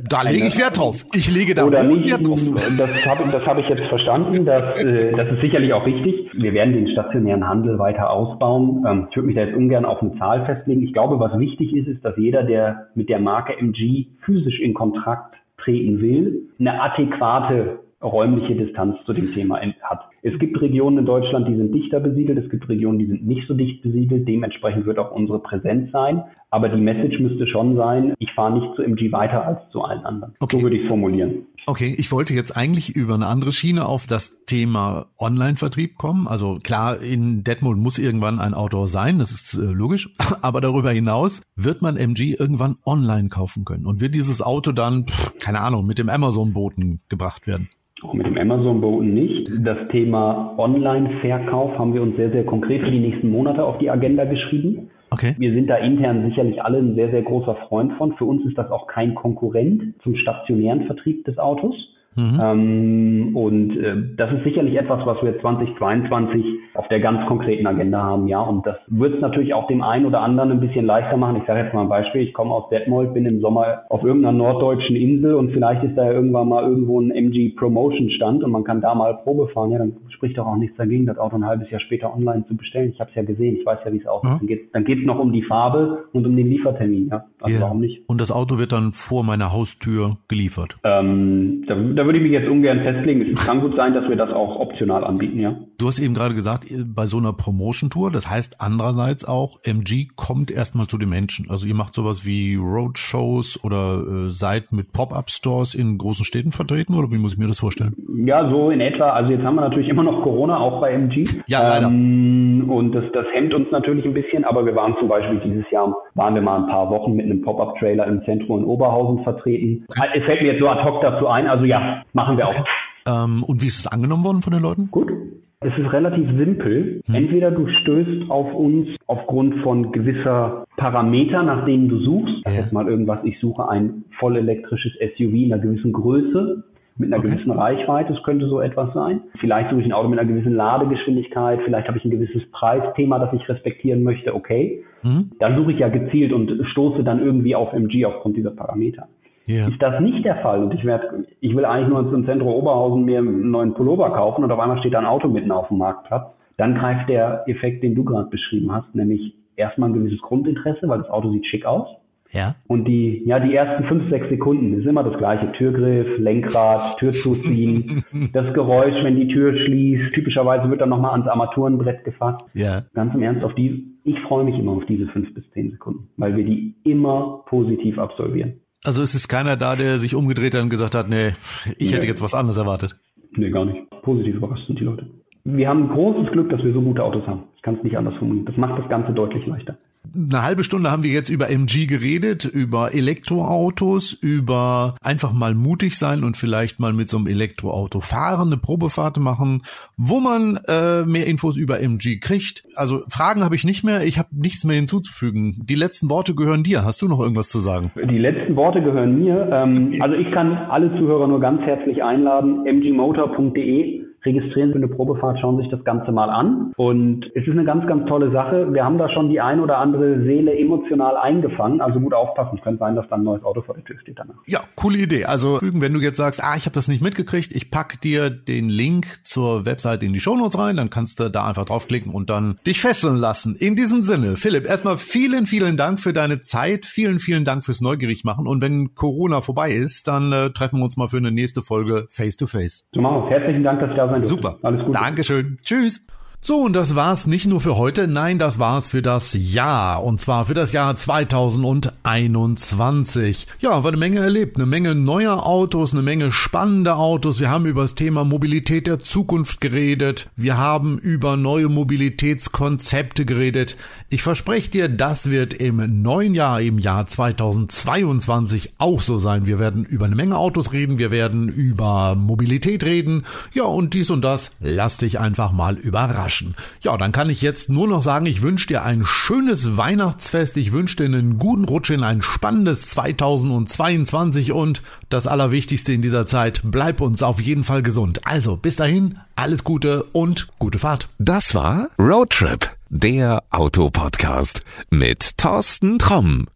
[0.10, 1.06] da lege ich Wert drauf.
[1.14, 2.42] Ich lege da oder nicht, Wert drauf.
[2.78, 4.46] Das habe das hab ich jetzt verstanden.
[4.46, 6.32] Das, äh, das ist sicherlich auch richtig.
[6.34, 8.84] Wir werden den stationären Handel weiter ausbauen.
[8.88, 10.84] Ähm, ich würde mich da jetzt ungern auf eine Zahl festlegen.
[10.84, 14.74] Ich glaube, was wichtig ist, ist, dass jeder, der mit der Marke MG physisch in
[14.74, 20.10] Kontrakt treten will, eine adäquate räumliche Distanz zu dem Thema hat.
[20.26, 23.46] Es gibt Regionen in Deutschland, die sind dichter besiedelt, es gibt Regionen, die sind nicht
[23.46, 26.24] so dicht besiedelt, dementsprechend wird auch unsere Präsenz sein.
[26.50, 30.06] Aber die Message müsste schon sein, ich fahre nicht zu MG weiter als zu allen
[30.06, 30.34] anderen.
[30.40, 30.56] Okay.
[30.56, 31.48] So würde ich es formulieren.
[31.66, 36.26] Okay, ich wollte jetzt eigentlich über eine andere Schiene auf das Thema Online-Vertrieb kommen.
[36.30, 40.14] Also klar, in Detmold muss irgendwann ein Autor sein, das ist äh, logisch.
[40.42, 45.06] Aber darüber hinaus wird man MG irgendwann online kaufen können und wird dieses Auto dann,
[45.42, 47.68] keine Ahnung, mit dem Amazon-Boten gebracht werden.
[48.04, 49.50] Auch mit dem Amazon-Boten nicht.
[49.64, 53.90] Das Thema Online-Verkauf haben wir uns sehr, sehr konkret für die nächsten Monate auf die
[53.90, 54.90] Agenda geschrieben.
[55.10, 55.36] Okay.
[55.38, 58.14] Wir sind da intern sicherlich alle ein sehr, sehr großer Freund von.
[58.14, 61.76] Für uns ist das auch kein Konkurrent zum stationären Vertrieb des Autos.
[62.16, 62.40] Mhm.
[62.42, 66.44] Ähm, und äh, das ist sicherlich etwas, was wir 2022
[66.76, 68.42] auf der ganz konkreten Agenda haben, ja.
[68.42, 71.38] Und das wird es natürlich auch dem einen oder anderen ein bisschen leichter machen.
[71.38, 72.22] Ich sage jetzt mal ein Beispiel.
[72.22, 76.06] Ich komme aus Detmold, bin im Sommer auf irgendeiner norddeutschen Insel und vielleicht ist da
[76.06, 79.72] ja irgendwann mal irgendwo ein MG Promotion Stand und man kann da mal Probe fahren.
[79.72, 82.56] Ja, dann spricht doch auch nichts dagegen, das Auto ein halbes Jahr später online zu
[82.56, 82.92] bestellen.
[82.92, 84.42] Ich habe es ja gesehen, ich weiß ja, wie es aussieht.
[84.42, 84.70] Mhm.
[84.74, 87.26] Dann geht es noch um die Farbe und um den Liefertermin, ja.
[87.42, 87.66] Also yeah.
[87.66, 88.08] warum nicht?
[88.08, 90.78] Und das Auto wird dann vor meiner Haustür geliefert.
[90.84, 93.22] Ähm, da, da würde ich mich jetzt ungern festlegen.
[93.34, 95.56] Es kann gut sein, dass wir das auch optional anbieten, ja.
[95.78, 100.52] Du hast eben gerade gesagt, bei so einer Promotion-Tour, das heißt andererseits auch, MG kommt
[100.52, 101.48] erstmal zu den Menschen.
[101.50, 106.96] Also ihr macht sowas wie Roadshows oder äh, seid mit Pop-Up-Stores in großen Städten vertreten
[106.96, 107.96] oder wie muss ich mir das vorstellen?
[108.26, 109.10] Ja, so in etwa.
[109.10, 111.26] Also jetzt haben wir natürlich immer noch Corona, auch bei MG.
[111.48, 111.88] Ja, leider.
[111.88, 115.70] Ähm, und das, das hemmt uns natürlich ein bisschen, aber wir waren zum Beispiel dieses
[115.72, 119.86] Jahr, waren wir mal ein paar Wochen mit einem Pop-Up-Trailer im Zentrum in Oberhausen vertreten.
[119.90, 120.08] Okay.
[120.16, 122.62] Es fällt mir jetzt so ad hoc dazu ein, also ja, machen wir okay.
[123.06, 123.26] auch.
[123.26, 124.90] Ähm, und wie ist es angenommen worden von den Leuten?
[124.92, 125.12] Gut.
[125.60, 127.02] Es ist relativ simpel.
[127.06, 127.16] Hm.
[127.16, 132.46] Entweder du stößt auf uns aufgrund von gewisser Parameter, nach denen du suchst.
[132.46, 132.52] Ja.
[132.52, 136.64] Jetzt mal irgendwas, ich suche ein voll elektrisches SUV in einer gewissen Größe
[136.98, 137.32] mit einer okay.
[137.32, 139.22] gewissen Reichweite, es könnte so etwas sein.
[139.40, 143.20] Vielleicht suche ich ein Auto mit einer gewissen Ladegeschwindigkeit, vielleicht habe ich ein gewisses Preisthema,
[143.20, 144.84] das ich respektieren möchte, okay.
[145.02, 145.32] Mhm.
[145.40, 149.08] Dann suche ich ja gezielt und stoße dann irgendwie auf MG aufgrund dieser Parameter.
[149.48, 149.68] Yeah.
[149.68, 153.04] Ist das nicht der Fall und ich werde, ich will eigentlich nur zum Zentrum Oberhausen
[153.04, 155.80] mir einen neuen Pullover kaufen und auf einmal steht da ein Auto mitten auf dem
[155.80, 156.28] Marktplatz,
[156.58, 161.00] dann greift der Effekt, den du gerade beschrieben hast, nämlich erstmal ein gewisses Grundinteresse, weil
[161.00, 161.88] das Auto sieht schick aus.
[162.32, 162.56] Ja.
[162.68, 165.52] Und die, ja, die ersten fünf, sechs Sekunden ist immer das gleiche.
[165.52, 168.04] Türgriff, Lenkrad, Tür zuziehen,
[168.34, 170.14] das Geräusch, wenn die Tür schließt.
[170.14, 172.42] Typischerweise wird dann nochmal ans Armaturenbrett gefasst.
[172.54, 172.82] Ja.
[172.96, 176.10] Ganz im Ernst, auf die, ich freue mich immer auf diese fünf bis zehn Sekunden,
[176.18, 178.63] weil wir die immer positiv absolvieren.
[178.86, 181.30] Also es ist keiner da, der sich umgedreht hat und gesagt hat, nee,
[181.78, 181.96] ich nee.
[181.96, 182.96] hätte jetzt was anderes erwartet.
[183.36, 183.90] Nee, gar nicht.
[184.02, 185.06] Positiv überrascht sind die Leute.
[185.46, 187.44] Wir haben großes Glück, dass wir so gute Autos haben.
[187.56, 188.46] Ich kann es nicht anders formulieren.
[188.46, 189.78] Das macht das Ganze deutlich leichter
[190.16, 195.98] eine halbe Stunde haben wir jetzt über MG geredet, über Elektroautos, über einfach mal mutig
[195.98, 199.64] sein und vielleicht mal mit so einem Elektroauto fahren, eine Probefahrt machen,
[199.98, 202.64] wo man äh, mehr Infos über MG kriegt.
[202.76, 205.62] Also Fragen habe ich nicht mehr, ich habe nichts mehr hinzuzufügen.
[205.64, 206.86] Die letzten Worte gehören dir.
[206.86, 207.92] Hast du noch irgendwas zu sagen?
[207.96, 209.50] Die letzten Worte gehören mir.
[209.52, 215.40] Ähm, also ich kann alle Zuhörer nur ganz herzlich einladen, mgmotor.de registrieren für eine Probefahrt,
[215.40, 216.74] schauen sich das Ganze mal an.
[216.78, 218.74] Und es ist eine ganz, ganz tolle Sache.
[218.74, 221.82] Wir haben da schon die ein oder andere Seele emotional eingefangen.
[221.82, 222.58] Also gut aufpassen.
[222.58, 224.36] Es könnte sein, dass dann ein neues Auto vor der Tür steht danach.
[224.46, 225.26] Ja, coole Idee.
[225.26, 228.70] Also wenn du jetzt sagst, ah, ich habe das nicht mitgekriegt, ich pack dir den
[228.70, 232.58] Link zur Webseite in die Shownotes rein, dann kannst du da einfach draufklicken und dann
[232.66, 233.56] dich fesseln lassen.
[233.56, 236.86] In diesem Sinne, Philipp, erstmal vielen, vielen Dank für deine Zeit.
[236.86, 238.48] Vielen, vielen Dank fürs Neugierig machen.
[238.48, 242.08] Und wenn Corona vorbei ist, dann äh, treffen wir uns mal für eine nächste Folge
[242.10, 242.88] Face to Face.
[242.94, 244.30] So machen wir Herzlichen Dank, dass ich da sein.
[244.30, 244.58] Super.
[244.62, 245.00] Alles Gute.
[245.00, 245.60] Dankeschön.
[245.64, 246.06] Tschüss.
[246.46, 250.04] So, und das war's nicht nur für heute, nein, das war's für das Jahr.
[250.04, 253.48] Und zwar für das Jahr 2021.
[253.60, 257.40] Ja, war eine Menge erlebt, eine Menge neuer Autos, eine Menge spannende Autos.
[257.40, 260.30] Wir haben über das Thema Mobilität der Zukunft geredet.
[260.36, 263.78] Wir haben über neue Mobilitätskonzepte geredet.
[264.10, 269.46] Ich verspreche dir, das wird im neuen Jahr, im Jahr 2022 auch so sein.
[269.46, 273.24] Wir werden über eine Menge Autos reden, wir werden über Mobilität reden.
[273.54, 276.56] Ja, und dies und das, lass dich einfach mal überraschen überraschen.
[276.82, 280.72] Ja, dann kann ich jetzt nur noch sagen, ich wünsche dir ein schönes Weihnachtsfest, ich
[280.72, 286.62] wünsche dir einen guten Rutsch in ein spannendes 2022 und das Allerwichtigste in dieser Zeit,
[286.64, 288.22] bleib uns auf jeden Fall gesund.
[288.26, 291.08] Also, bis dahin, alles Gute und gute Fahrt.
[291.20, 296.48] Das war Roadtrip, der Autopodcast mit Thorsten Tromm.